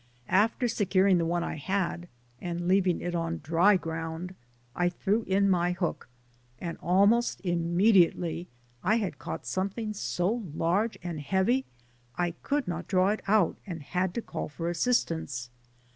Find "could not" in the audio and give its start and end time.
12.41-12.87